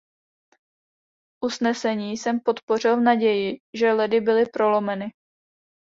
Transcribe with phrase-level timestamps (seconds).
[1.43, 5.11] Usnesení jsem podpořil v naději, že ledy byly prolomeny.